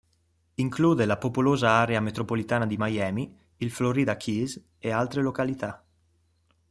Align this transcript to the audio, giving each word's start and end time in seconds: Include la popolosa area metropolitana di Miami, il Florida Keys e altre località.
Include 0.61 1.05
la 1.05 1.17
popolosa 1.19 1.69
area 1.79 1.99
metropolitana 2.01 2.65
di 2.65 2.75
Miami, 2.75 3.37
il 3.57 3.69
Florida 3.69 4.17
Keys 4.17 4.59
e 4.79 4.89
altre 4.91 5.21
località. 5.21 5.85